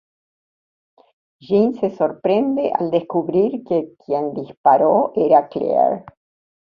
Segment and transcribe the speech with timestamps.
[1.47, 6.05] Jin se sorprende al descubrir que quien disparó era Claire.